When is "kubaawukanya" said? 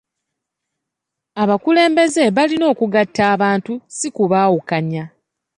4.15-5.03